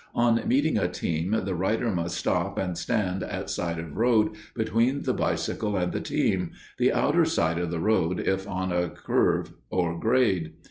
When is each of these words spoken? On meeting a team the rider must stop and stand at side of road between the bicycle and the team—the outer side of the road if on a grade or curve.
On 0.15 0.41
meeting 0.47 0.79
a 0.79 0.87
team 0.87 1.29
the 1.45 1.53
rider 1.53 1.91
must 1.91 2.17
stop 2.17 2.57
and 2.57 2.75
stand 2.75 3.21
at 3.21 3.51
side 3.51 3.77
of 3.77 3.95
road 3.95 4.31
between 4.55 5.03
the 5.03 5.13
bicycle 5.13 5.77
and 5.77 5.91
the 5.91 6.01
team—the 6.01 6.91
outer 6.91 7.23
side 7.23 7.59
of 7.59 7.69
the 7.69 7.79
road 7.79 8.19
if 8.19 8.47
on 8.47 8.71
a 8.71 8.87
grade 8.87 9.49
or 9.69 9.99
curve. 10.01 10.51